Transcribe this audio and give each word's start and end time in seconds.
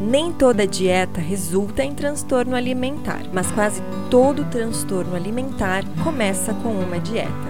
Nem 0.00 0.32
toda 0.32 0.64
dieta 0.64 1.20
resulta 1.20 1.82
em 1.82 1.92
transtorno 1.92 2.54
alimentar, 2.54 3.22
mas 3.32 3.50
quase 3.50 3.82
todo 4.08 4.44
transtorno 4.44 5.16
alimentar 5.16 5.82
começa 6.04 6.54
com 6.54 6.68
uma 6.68 7.00
dieta. 7.00 7.48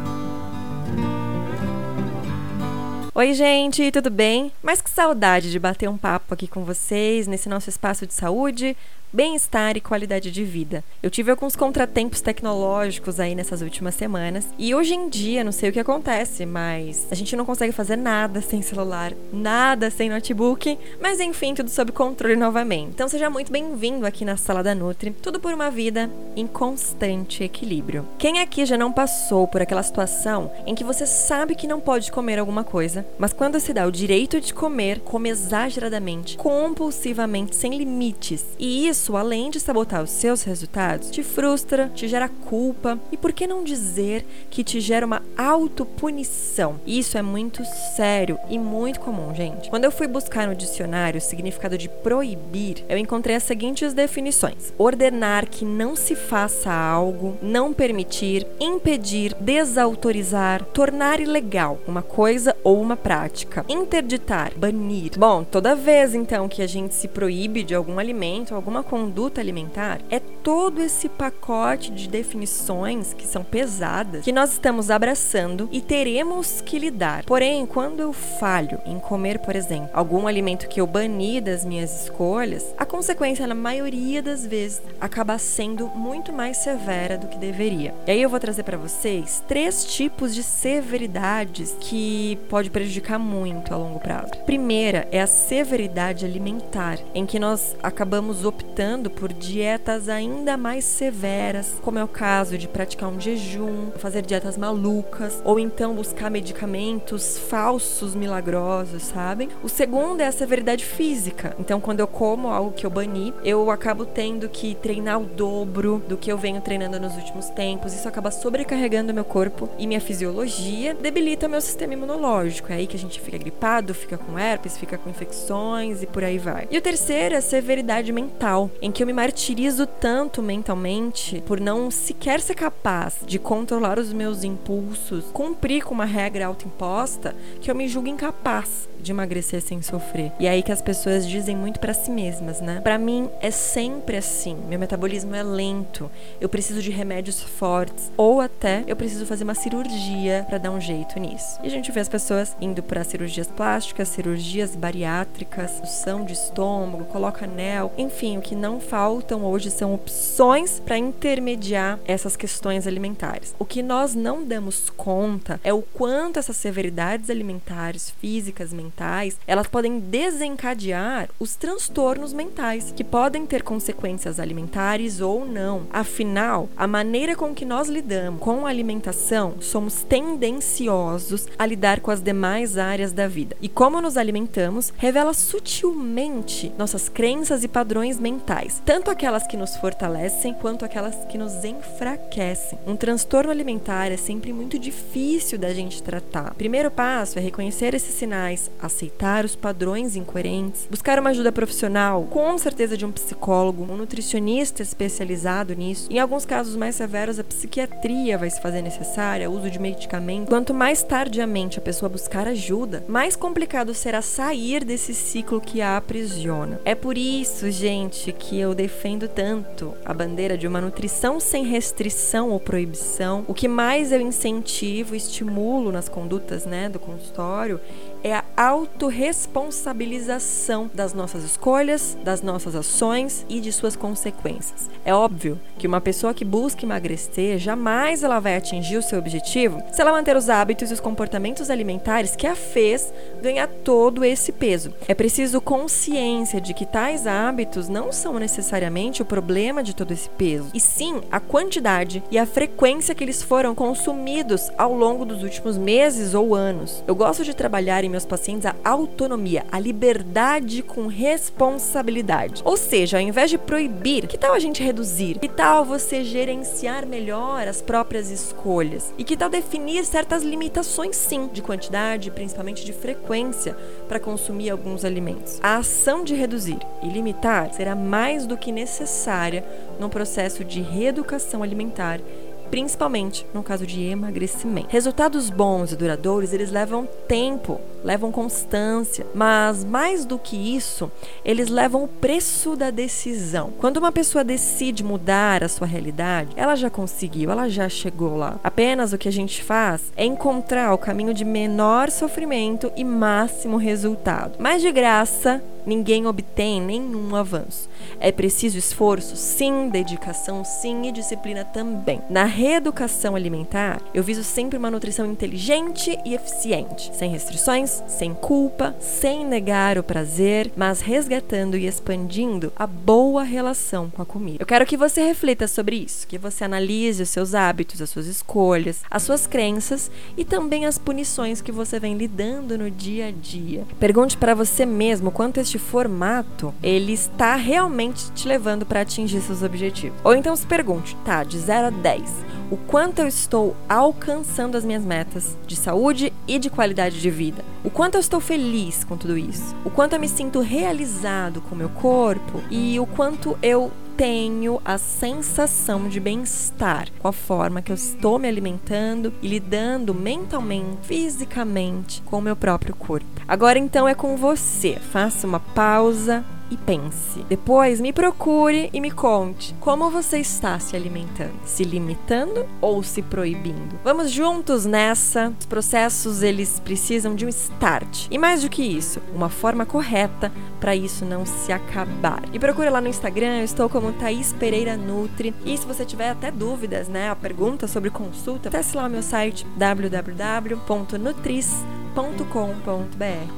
Oi, 3.15 3.35
gente, 3.35 3.91
tudo 3.91 4.09
bem? 4.09 4.51
Mas 4.63 4.81
que 4.81 4.89
saudade 4.89 5.51
de 5.51 5.59
bater 5.59 5.91
um 5.91 5.99
papo 5.99 6.33
aqui 6.33 6.49
com 6.49 6.65
vocês 6.65 7.27
nesse 7.27 7.51
nosso 7.51 7.69
espaço 7.69 8.07
de 8.07 8.15
saúde, 8.15 8.75
bem-estar 9.13 9.77
e 9.77 9.81
qualidade 9.81 10.31
de 10.31 10.45
vida. 10.45 10.85
Eu 11.03 11.11
tive 11.11 11.31
alguns 11.31 11.57
contratempos 11.57 12.21
tecnológicos 12.21 13.19
aí 13.19 13.35
nessas 13.35 13.63
últimas 13.63 13.95
semanas 13.95 14.47
e 14.59 14.75
hoje 14.75 14.95
em 14.95 15.09
dia 15.09 15.45
não 15.45 15.53
sei 15.53 15.71
o 15.71 15.73
que 15.73 15.81
acontece, 15.81 16.45
mas 16.45 17.07
a 17.11 17.15
gente 17.15 17.35
não 17.37 17.45
consegue 17.45 17.73
fazer 17.73 17.97
nada 17.97 18.41
sem 18.41 18.63
celular, 18.63 19.13
nada 19.33 19.91
sem 19.91 20.11
notebook, 20.11 20.79
mas 21.01 21.21
enfim, 21.21 21.55
tudo 21.55 21.71
sob 21.71 21.93
controle 21.93 22.37
novamente. 22.37 22.91
Então 22.91 23.09
seja 23.09 23.31
muito 23.31 23.51
bem-vindo 23.51 24.07
aqui 24.07 24.25
na 24.25 24.37
Sala 24.37 24.63
da 24.63 24.75
Nutri, 24.75 25.11
tudo 25.23 25.41
por 25.41 25.53
uma 25.55 25.71
vida 25.71 26.11
em 26.37 26.47
constante 26.47 27.43
equilíbrio. 27.43 28.07
Quem 28.19 28.41
aqui 28.41 28.67
já 28.67 28.77
não 28.77 28.93
passou 28.93 29.47
por 29.47 29.63
aquela 29.63 29.83
situação 29.83 30.51
em 30.67 30.75
que 30.75 30.85
você 30.85 31.07
sabe 31.07 31.55
que 31.55 31.67
não 31.67 31.81
pode 31.81 32.13
comer 32.13 32.39
alguma 32.39 32.65
coisa, 32.65 33.07
mas 33.19 33.33
quando 33.33 33.59
se 33.61 33.73
dá 33.73 33.87
o 33.87 33.93
direito 33.93 34.41
de 34.41 34.53
comer, 34.53 35.01
come 35.01 35.31
exageradamente, 35.31 36.37
compulsivamente, 36.37 37.57
sem 37.57 37.77
limites, 37.77 38.45
e 38.59 38.87
isso 38.87 38.98
além 39.17 39.51
de 39.51 39.61
sabotar 39.61 40.03
os 40.03 40.11
seus 40.11 40.43
resultados, 40.43 41.11
te 41.11 41.23
frustra, 41.23 41.91
te 41.95 42.09
gera 42.09 42.29
culpa 42.29 42.99
e 43.13 43.17
por 43.17 43.33
que 43.33 43.47
não 43.47 43.65
dizer 43.65 44.25
que 44.51 44.65
te 44.65 44.81
gera 44.81 45.07
uma 45.07 45.23
autopunição? 45.37 46.81
Isso 46.87 47.17
é 47.19 47.23
muito 47.23 47.63
sério 47.97 48.39
e 48.49 48.59
muito 48.59 49.01
comum, 49.01 49.35
gente. 49.35 49.71
Quando 49.71 49.85
eu 49.85 49.93
fui 49.93 50.07
buscar 50.07 50.47
no 50.47 50.55
dicionário 50.55 51.19
o 51.19 51.23
significado 51.23 51.79
de 51.79 51.89
proibir, 51.89 52.85
eu 52.89 52.99
encontrei 52.99 53.37
as 53.37 53.43
seguintes 53.43 53.93
definições: 53.93 54.73
ordenar 54.79 55.49
que 55.49 55.65
não 55.65 55.95
se 55.95 56.15
faça 56.15 56.73
algo, 56.73 57.37
não 57.43 57.73
permitir, 57.73 58.47
impedir, 58.61 59.35
desautorizar, 59.41 60.65
tornar 60.67 61.21
ilegal 61.21 61.79
uma 61.87 62.03
coisa 62.03 62.57
ou 62.65 62.81
uma 62.81 62.97
prática, 62.97 63.65
interditar, 63.69 64.53
banir. 64.57 65.13
Bom, 65.19 65.45
toda 65.45 65.75
vez 65.75 66.15
então 66.15 66.49
que 66.49 66.63
a 66.63 66.67
gente 66.67 66.95
se 66.95 67.09
proíbe 67.09 67.63
de 67.63 67.75
algum 67.75 67.99
alimento, 67.99 68.55
alguma 68.55 68.83
conduta 68.89 69.41
alimentar 69.41 70.01
é 70.11 70.19
todo 70.19 70.81
esse 70.81 71.09
pacote 71.09 71.93
de 71.93 72.09
definições 72.09 73.13
que 73.13 73.27
são 73.27 73.45
pesadas 73.45 74.25
que 74.25 74.33
nós 74.33 74.53
estamos 74.53 74.91
abraçando 74.91 75.69
e 75.71 75.81
teremos 75.81 76.63
que 76.63 76.79
lidar. 76.79 77.25
Porém, 77.25 77.67
quando 77.67 78.01
eu 78.01 78.13
falho 78.13 78.81
em 78.87 78.99
comer, 78.99 79.41
por 79.41 79.55
exemplo, 79.55 79.91
algum 79.93 80.27
alimento 80.27 80.69
que 80.69 80.81
eu 80.81 80.87
bani 80.87 81.41
das 81.41 81.65
minhas 81.65 82.05
escolhas, 82.05 82.75
a 82.79 82.87
consequência, 82.87 83.47
na 83.47 83.55
maioria 83.55 84.23
das 84.23 84.47
vezes, 84.47 84.81
acaba 85.01 85.39
sendo 85.39 85.89
muito 85.89 86.33
mais 86.33 86.57
severa 86.57 87.19
do 87.19 87.29
que 87.29 87.37
deveria. 87.37 87.95
E 88.07 88.11
aí 88.11 88.23
eu 88.23 88.31
vou 88.31 88.41
trazer 88.41 88.63
para 88.63 88.79
vocês 88.79 89.43
três 89.47 89.85
tipos 89.85 90.35
de 90.35 90.43
severidades 90.43 91.77
que 91.79 92.39
pode 92.49 92.71
prejudicar 92.71 93.19
muito 93.19 93.75
a 93.75 93.77
longo 93.77 94.01
prazo. 94.01 94.33
Primeira 94.47 95.07
é 95.13 95.21
a 95.21 95.27
severidade 95.27 96.25
alimentar, 96.25 96.99
em 97.15 97.27
que 97.27 97.39
nós 97.39 97.77
acabamos 97.83 98.45
optando 98.45 98.78
optando 98.79 99.11
por 99.11 99.33
dietas 99.33 100.09
ainda 100.09 100.57
mais 100.57 100.85
severas, 100.85 101.75
como 101.83 101.99
é 101.99 102.05
o 102.05 102.07
caso 102.07 102.57
de 102.57 102.69
praticar 102.69 103.09
um 103.09 103.19
jejum, 103.19 103.91
fazer 103.97 104.23
dietas 104.23 104.57
malucas, 104.57 105.43
ou 105.45 105.59
então 105.59 105.97
buscar 105.97 106.31
medicamentos 106.31 107.37
falsos 107.37 108.15
milagrosos, 108.15 109.03
sabem? 109.03 109.49
O 109.65 109.69
segundo 109.69 110.21
é 110.21 110.29
a 110.29 110.33
severidade 110.33 110.85
física. 110.85 111.57
Então, 111.59 111.81
quando 111.81 111.99
eu 111.99 112.07
como 112.07 112.51
algo 112.51 112.71
que 112.71 112.87
eu 112.87 112.91
bani, 112.91 113.35
eu 113.43 113.69
acabo 113.69 114.07
tendo 114.07 114.49
que 114.49 114.77
treinar 114.77 115.21
o 115.21 115.27
dobro 115.27 116.01
do 116.09 116.17
que 116.17 116.31
eu 116.31 116.39
venho 116.39 116.61
treinando 116.61 117.01
nos 117.01 117.17
últimos 117.17 117.51
tempos. 117.51 117.93
Isso 117.93 118.07
acaba 118.07 118.31
sobrecarregando 118.31 119.13
meu 119.13 119.25
corpo 119.25 119.69
e 119.77 119.89
minha 119.89 120.01
fisiologia, 120.01 120.95
debilita 120.95 121.49
meu 121.49 121.61
sistema 121.61 121.95
imunológico. 121.95 122.73
É 122.73 122.77
aí 122.77 122.87
que 122.87 122.97
a 122.97 123.01
gente 123.01 123.21
fica 123.21 123.39
gripado, 123.39 123.93
fica 123.93 124.17
com 124.17 124.39
herpes, 124.39 124.79
fica 124.79 124.97
com 124.97 125.11
infecções 125.11 126.01
e 126.01 126.07
por 126.07 126.23
aí 126.23 126.39
vai. 126.39 126.69
E 126.71 126.79
o 126.79 126.83
terceiro 126.83 127.35
é 127.35 127.39
a 127.39 127.43
severidade 127.43 128.13
mental 128.13 128.68
em 128.81 128.91
que 128.91 129.03
eu 129.03 129.07
me 129.07 129.13
martirizo 129.13 129.87
tanto 129.87 130.43
mentalmente 130.43 131.43
por 131.47 131.61
não 131.61 131.91
sequer 131.91 132.41
ser 132.41 132.55
capaz 132.55 133.17
de 133.27 133.39
controlar 133.39 133.99
os 133.99 134.13
meus 134.13 134.45
impulsos, 134.45 135.25
cumprir 135.33 135.85
com 135.85 135.95
uma 135.95 136.05
regra 136.05 136.47
autoimposta, 136.47 137.35
que 137.61 137.71
eu 137.71 137.75
me 137.75 137.89
julgo 137.89 138.09
incapaz 138.09 138.89
de 139.01 139.13
emagrecer 139.13 139.63
sem 139.63 139.81
sofrer. 139.81 140.33
E 140.39 140.47
é 140.47 140.51
aí 140.51 140.63
que 140.63 140.73
as 140.73 140.83
pessoas 140.83 141.27
dizem 141.27 141.57
muito 141.57 141.81
para 141.81 141.95
si 141.95 142.11
mesmas, 142.11 142.61
né? 142.61 142.81
Para 142.81 142.99
mim 142.99 143.29
é 143.41 143.51
sempre 143.51 144.17
assim. 144.17 144.57
Meu 144.69 144.79
metabolismo 144.79 145.35
é 145.35 145.43
lento. 145.43 146.11
Eu 146.41 146.49
preciso 146.49 146.83
de 146.83 146.91
remédios 146.91 147.41
fortes 147.43 148.11
ou 148.17 148.41
até 148.41 148.85
eu 148.87 148.97
preciso 148.97 149.27
fazer 149.27 149.45
uma 149.45 149.55
cirurgia 149.55 150.45
para 150.49 150.59
dar 150.59 150.71
um 150.71 150.81
jeito 150.81 151.19
nisso. 151.19 151.59
E 151.63 151.67
a 151.67 151.71
gente 151.71 151.93
vê 151.93 152.01
as 152.01 152.09
pessoas 152.09 152.57
indo 152.61 152.83
para 152.83 153.05
cirurgias 153.05 153.47
plásticas, 153.47 154.09
cirurgias 154.09 154.75
bariátricas, 154.75 155.71
sução 155.83 156.25
de 156.25 156.33
estômago, 156.33 157.05
coloca 157.05 157.45
anel, 157.45 157.93
enfim, 157.97 158.39
o 158.39 158.43
que 158.43 158.55
não 158.59 158.81
faltam 158.81 159.45
hoje 159.45 159.71
são 159.71 159.95
opções 159.95 160.81
para 160.81 160.99
intermediar 160.99 161.99
essas 162.05 162.37
questões 162.37 162.87
alimentares. 162.87 163.55
O 163.59 163.65
que 163.65 163.83
nós 163.83 164.15
não 164.15 164.45
damos 164.45 164.91
conta 164.91 165.61
é 165.65 165.73
o 165.73 165.83
quanto 165.83 166.39
essas 166.39 166.57
severidades 166.57 167.31
alimentares, 167.31 168.11
físicas, 168.11 168.73
mentais 168.73 169.39
elas 169.47 169.67
podem 169.67 169.99
desencadear 169.99 171.29
os 171.39 171.55
transtornos 171.55 172.33
mentais, 172.33 172.93
que 172.95 173.05
podem 173.05 173.47
ter 173.47 173.63
consequências 173.63 174.41
alimentares 174.41 175.21
ou 175.21 175.45
não. 175.45 175.87
Afinal, 175.91 176.69
a 176.77 176.87
maneira 176.87 177.37
com 177.37 177.55
que 177.55 177.65
nós 177.65 177.89
lidamos 177.89 178.41
com 178.41 178.67
a 178.67 178.71
alimentação, 178.71 179.55
somos 179.61 180.03
tendenciosos 180.03 181.47
a 181.59 181.65
lidar 181.65 182.01
com 182.01 182.11
as 182.11 182.21
demais 182.21 182.77
áreas 182.77 183.13
da 183.13 183.29
vida. 183.29 183.57
E 183.61 183.69
como 183.69 184.01
nos 184.01 184.17
alimentamos 184.17 184.93
revela 184.97 185.33
sutilmente 185.33 186.73
nossas 186.77 187.09
crenças 187.09 187.65
e 187.65 187.69
padrões 187.69 188.19
mentais, 188.19 188.48
tanto 188.85 189.11
aquelas 189.11 189.47
que 189.47 189.59
nos 189.59 189.77
fortalecem 189.77 190.55
quanto 190.55 190.83
aquelas 190.83 191.15
que 191.27 191.37
nos 191.37 191.65
enfraquecem. 191.65 192.79
Um 192.87 192.97
transtorno 192.97 193.51
alimentar 193.51 194.11
é 194.11 194.17
sempre 194.17 194.55
muito 194.55 194.79
difícil 194.79 195.59
da 195.59 195.75
gente 195.75 196.03
tratar. 196.03 196.53
O 196.53 196.55
primeiro 196.55 196.91
passo 196.91 197.39
é 197.39 197.43
reconhecer 197.43 197.93
esses 197.93 198.15
sinais, 198.15 198.71
aceitar 198.81 199.45
os 199.45 199.55
padrões 199.55 200.17
incoerentes, 200.17 200.87
buscar 200.91 201.19
uma 201.19 201.29
ajuda 201.31 201.53
profissional, 201.53 202.25
com 202.25 202.57
certeza 202.57 202.97
de 202.97 203.05
um 203.05 203.13
psicólogo, 203.13 203.83
um 203.83 203.97
nutricionista 203.97 204.83
especializado 204.83 205.75
nisso. 205.75 206.09
Em 206.11 206.19
alguns 206.19 206.47
casos 206.47 206.75
mais 206.75 206.95
severos, 206.95 207.39
a 207.39 207.45
psiquiatria 207.45 208.39
vai 208.39 208.49
se 208.49 208.63
fazer 208.63 208.81
necessária, 208.81 209.51
uso 209.51 209.71
de 209.71 209.79
medicamentos. 209.79 210.49
Quanto 210.49 210.73
mais 210.73 211.03
tardiamente 211.03 211.79
a 211.79 211.83
pessoa 211.83 212.09
buscar 212.09 212.49
ajuda, 212.49 213.05
mais 213.07 213.37
complicado 213.37 213.93
será 213.93 214.23
sair 214.23 214.85
desse 214.85 215.13
ciclo 215.13 215.61
que 215.61 215.83
a 215.83 215.99
aprisiona. 215.99 216.81
É 216.85 216.95
por 216.95 217.19
isso, 217.19 217.71
gente, 217.71 218.33
que 218.39 218.59
eu 218.59 218.75
defendo 218.75 219.29
tanto 219.29 219.95
a 220.05 220.15
bandeira 220.15 220.57
de 220.57 220.67
uma 220.67 220.81
nutrição 220.81 221.41
sem 221.41 221.65
restrição 221.65 222.51
ou 222.51 222.61
proibição. 222.61 223.45
O 223.47 223.55
que 223.55 223.69
mais 223.69 224.13
eu 224.13 224.21
incentivo 224.21 225.15
estimulo 225.15 225.91
nas 225.91 226.09
condutas, 226.09 226.65
né, 226.65 226.89
do 226.89 226.99
consultório 226.99 227.81
é 228.23 228.35
a 228.35 228.45
autorresponsabilização 228.59 230.91
das 230.93 231.15
nossas 231.15 231.45
escolhas, 231.45 232.19
das 232.25 232.43
nossas 232.43 232.75
ações 232.75 233.47
e 233.49 233.61
de 233.61 233.71
suas 233.71 233.95
consequências. 233.95 234.91
É 235.05 235.15
óbvio 235.15 235.61
que 235.79 235.87
uma 235.87 236.01
pessoa 236.01 236.35
que 236.35 236.45
busca 236.45 236.85
emagrecer 236.85 237.57
jamais 237.59 238.25
ela 238.25 238.41
vai 238.41 238.57
atingir 238.57 238.97
o 238.97 239.03
seu 239.03 239.21
objetivo 239.21 239.81
se 239.93 240.01
ela 240.01 240.11
manter 240.11 240.37
os 240.37 240.51
hábitos 240.51 240.91
e 240.91 240.95
os 240.95 240.99
comportamentos 240.99 241.71
alimentares 241.71 242.35
que 242.35 242.49
a 242.49 242.57
fez 242.57 243.15
ganhar 243.41 243.69
todo 243.69 244.25
esse 244.25 244.51
peso. 244.51 244.93
É 245.07 245.15
preciso 245.15 245.61
consciência 245.61 246.61
de 246.61 246.75
que 246.75 246.85
tais 246.85 247.29
hábitos 247.29 247.89
não 247.89 248.11
são 248.11 248.41
necessariamente 248.41 249.23
o 249.23 249.25
problema 249.25 249.85
de 249.85 249.95
todo 249.95 250.11
esse 250.11 250.29
peso, 250.31 250.71
e 250.75 250.81
sim 250.81 251.21
a 251.31 251.39
quantidade 251.39 252.25
e 252.29 252.37
a 252.37 252.45
frequência 252.45 253.15
que 253.15 253.23
eles 253.23 253.41
foram 253.41 253.73
consumidos 253.73 254.69
ao 254.77 254.93
longo 254.93 255.25
dos 255.25 255.45
últimos 255.45 255.79
meses 255.79 256.35
ou 256.35 256.57
anos. 256.57 257.05
Eu 257.07 257.15
gosto 257.15 257.45
de 257.45 257.55
trabalhar 257.55 258.03
em 258.03 258.09
meus 258.09 258.25
pacientes 258.25 258.48
a 258.65 258.75
autonomia, 258.89 259.65
a 259.71 259.79
liberdade 259.79 260.83
com 260.83 261.07
responsabilidade. 261.07 262.63
Ou 262.65 262.77
seja, 262.77 263.19
ao 263.19 263.23
invés 263.23 263.51
de 263.51 263.59
proibir, 263.59 264.27
que 264.27 264.39
tal 264.39 264.55
a 264.55 264.59
gente 264.59 264.83
reduzir? 264.83 265.39
Que 265.39 265.49
tal 265.49 265.85
você 265.85 266.25
gerenciar 266.25 267.07
melhor 267.07 267.69
as 267.69 267.83
próprias 267.83 268.31
escolhas? 268.31 269.13
E 269.19 269.25
que 269.25 269.37
tal 269.37 269.51
definir 269.51 270.05
certas 270.05 270.43
limitações, 270.43 271.17
sim, 271.17 271.49
de 271.53 271.61
quantidade, 271.61 272.31
principalmente 272.31 272.85
de 272.85 272.93
frequência, 272.93 273.77
para 274.09 274.19
consumir 274.19 274.71
alguns 274.71 275.05
alimentos? 275.05 275.59
A 275.63 275.77
ação 275.77 276.25
de 276.25 276.35
reduzir 276.35 276.79
e 277.03 277.09
limitar 277.09 277.73
será 277.75 277.95
mais 277.95 278.47
do 278.47 278.57
que 278.57 278.73
necessária 278.73 279.65
no 280.01 280.09
processo 280.09 280.65
de 280.65 280.81
reeducação 280.81 281.63
alimentar 281.63 282.21
principalmente 282.71 283.47
no 283.53 283.63
caso 283.63 283.87
de 283.87 284.05
emagrecimento. 284.05 284.89
Resultados 284.91 285.51
bons 285.51 285.93
e 285.93 285.97
duradouros, 285.97 286.53
eles 286.53 286.71
levam 286.71 287.09
tempo, 287.27 287.81
levam 288.05 288.31
constância, 288.31 289.27
mas 289.35 289.85
mais 289.85 290.25
do 290.25 290.39
que 290.39 290.57
isso, 290.57 291.11
eles 291.45 291.69
levam 291.69 292.05
o 292.05 292.09
preço 292.09 292.77
da 292.77 292.91
decisão. 292.91 293.73
Quando 293.79 293.97
uma 293.97 294.13
pessoa 294.13 294.45
decide 294.45 295.03
mudar 295.03 295.65
a 295.65 295.69
sua 295.69 295.87
realidade, 295.87 296.51
ela 296.57 296.77
já 296.77 296.91
conseguiu, 296.91 297.51
ela 297.51 297.69
já 297.69 297.89
chegou 297.89 298.37
lá. 298.37 298.59
Apenas 298.63 299.13
o 299.13 299.19
que 299.19 299.29
a 299.29 299.33
gente 299.33 299.63
faz 299.63 300.13
é 300.17 300.25
encontrar 300.25 300.93
o 300.93 300.99
caminho 300.99 301.35
de 301.35 301.45
menor 301.45 302.11
sofrimento 302.11 302.93
e 302.97 303.05
máximo 303.05 303.77
resultado. 303.77 304.57
Mas 304.59 304.83
de 304.83 304.91
graça, 304.93 305.63
ninguém 305.89 306.27
obtém 306.27 306.81
nenhum 306.81 307.35
avanço. 307.35 307.89
É 308.21 308.31
preciso 308.31 308.79
esforço, 308.79 309.35
sim, 309.37 309.89
dedicação, 309.89 310.63
sim, 310.65 311.09
e 311.09 311.13
disciplina 311.13 311.65
também. 311.65 312.21
Na 312.29 312.45
reeducação 312.45 313.35
alimentar, 313.35 314.01
eu 314.13 314.23
viso 314.23 314.45
sempre 314.45 314.77
uma 314.77 314.91
nutrição 314.91 315.27
inteligente 315.27 316.17
e 316.25 316.35
eficiente, 316.35 317.11
sem 317.15 317.31
restrições, 317.31 318.03
sem 318.07 318.35
culpa, 318.35 318.95
sem 319.01 319.45
negar 319.45 319.99
o 319.99 320.03
prazer, 320.03 320.71
mas 320.77 321.01
resgatando 321.01 321.77
e 321.77 321.87
expandindo 321.87 322.73
a 322.77 322.87
boa 322.87 323.43
relação 323.43 324.11
com 324.11 324.21
a 324.21 324.27
comida. 324.27 324.59
Eu 324.61 324.67
quero 324.67 324.85
que 324.85 324.97
você 324.97 325.23
reflita 325.23 325.67
sobre 325.67 325.97
isso, 325.97 326.27
que 326.27 326.37
você 326.37 326.65
analise 326.65 327.23
os 327.23 327.31
seus 327.31 327.55
hábitos, 327.55 328.03
as 328.03 328.11
suas 328.11 328.27
escolhas, 328.27 329.01
as 329.11 329.23
suas 329.23 329.47
crenças 329.47 330.11
e 330.37 330.45
também 330.45 330.85
as 330.85 330.99
punições 330.99 331.63
que 331.63 331.73
você 331.73 331.99
vem 331.99 332.17
lidando 332.17 332.77
no 332.77 332.91
dia 332.91 333.29
a 333.29 333.31
dia. 333.31 333.87
Pergunte 333.99 334.37
para 334.37 334.55
você 334.55 334.85
mesmo 334.85 335.31
quanto 335.31 335.59
este 335.59 335.78
formato 335.79 336.75
ele 336.83 337.13
está 337.13 337.57
realmente 337.57 338.31
te 338.33 338.47
levando 338.47 338.85
para 338.85 339.01
atingir 339.01 339.41
seus 339.41 339.63
objetivos. 339.63 340.19
Ou 340.25 340.35
então 340.35 340.55
se 340.55 340.67
pergunte, 340.67 341.17
tá, 341.25 341.45
de 341.45 341.59
0 341.59 341.89
a 341.89 341.91
10, 341.91 342.45
o 342.71 342.77
quanto 342.77 343.21
eu 343.21 343.27
estou 343.27 343.75
alcançando 343.89 344.77
as 344.77 344.85
minhas 344.85 345.05
metas 345.05 345.57
de 345.67 345.75
saúde 345.75 346.33
e 346.47 346.59
de 346.59 346.69
qualidade 346.69 347.21
de 347.21 347.31
vida? 347.31 347.65
O 347.83 347.91
quanto 347.91 348.17
eu 348.17 348.21
estou 348.21 348.41
feliz 348.41 349.05
com 349.05 349.17
tudo 349.17 349.39
isso? 349.39 349.75
O 349.85 349.91
quanto 349.91 350.15
eu 350.15 350.21
me 350.21 350.29
sinto 350.29 350.61
realizado 350.61 351.61
com 351.63 351.75
o 351.75 351.79
meu 351.79 351.89
corpo? 351.89 352.63
E 352.71 353.01
o 353.01 353.07
quanto 353.07 353.59
eu 353.63 353.91
tenho 354.19 354.83
a 354.85 354.99
sensação 354.99 356.09
de 356.09 356.19
bem-estar 356.19 357.07
com 357.21 357.29
a 357.29 357.33
forma 357.33 357.81
que 357.81 357.93
eu 357.93 357.95
estou 357.95 358.37
me 358.37 358.49
alimentando 358.49 359.33
e 359.41 359.47
lidando 359.47 360.13
mentalmente, 360.13 361.07
fisicamente 361.07 362.21
com 362.23 362.39
o 362.39 362.43
meu 362.43 362.57
próprio 362.57 362.97
corpo. 362.97 363.29
Agora 363.47 363.79
então 363.79 364.09
é 364.09 364.17
com 364.17 364.37
você. 364.37 364.99
Faça 365.13 365.47
uma 365.47 365.61
pausa, 365.61 366.45
e 366.71 366.77
pense. 366.77 367.45
Depois 367.49 368.01
me 368.01 368.13
procure 368.13 368.91
e 368.93 369.01
me 369.01 369.11
conte 369.11 369.75
como 369.81 370.11
você 370.11 370.39
está 370.39 370.79
se 370.79 370.97
alimentando, 370.97 371.53
se 371.65 371.85
limitando 371.85 372.67
ou 372.81 373.03
se 373.03 373.23
proibindo. 373.23 373.99
Vamos 374.05 374.31
juntos 374.31 374.87
nessa. 374.87 375.53
Os 375.59 375.67
processos 375.67 376.43
eles 376.43 376.81
precisam 376.81 377.35
de 377.35 377.45
um 377.45 377.49
start. 377.49 378.27
E 378.31 378.39
mais 378.39 378.63
do 378.63 378.69
que 378.69 378.83
isso, 378.83 379.21
uma 379.35 379.49
forma 379.49 379.87
correta 379.87 380.53
para 380.81 380.95
isso 380.95 381.25
não 381.25 381.45
se 381.45 381.73
acabar. 381.73 382.43
E 382.53 382.59
procure 382.59 382.91
lá 382.91 383.01
no 383.01 383.09
Instagram, 383.09 383.59
eu 383.59 383.65
estou 383.65 383.89
como 383.89 384.13
Thaís 384.13 384.53
Pereira 384.53 384.97
Nutri. 384.97 385.55
E 385.65 385.77
se 385.77 385.87
você 385.87 386.05
tiver 386.05 386.31
até 386.31 386.51
dúvidas, 386.51 387.09
né, 387.09 387.31
a 387.31 387.37
pergunta 387.37 387.87
sobre 387.87 388.11
consulta, 388.11 388.69
acesse 388.69 388.97
lá 388.97 389.07
o 389.07 389.11
meu 389.11 389.23
site 389.23 389.67
www.nutris.com 389.77 391.98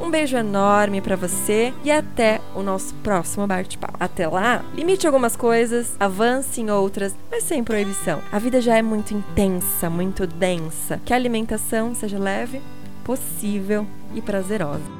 um 0.00 0.10
beijo 0.10 0.36
enorme 0.36 1.00
para 1.00 1.16
você 1.16 1.72
e 1.84 1.90
até 1.90 2.40
o 2.54 2.62
nosso 2.62 2.94
próximo 2.96 3.46
bate-papo. 3.46 3.96
Até 3.98 4.28
lá, 4.28 4.64
limite 4.74 5.06
algumas 5.06 5.36
coisas, 5.36 5.96
avance 5.98 6.60
em 6.60 6.70
outras, 6.70 7.14
mas 7.30 7.44
sem 7.44 7.64
proibição. 7.64 8.20
A 8.30 8.38
vida 8.38 8.60
já 8.60 8.76
é 8.76 8.82
muito 8.82 9.14
intensa, 9.14 9.88
muito 9.88 10.26
densa. 10.26 11.00
Que 11.04 11.12
a 11.12 11.16
alimentação 11.16 11.94
seja 11.94 12.18
leve, 12.18 12.60
possível 13.04 13.86
e 14.14 14.20
prazerosa. 14.20 14.99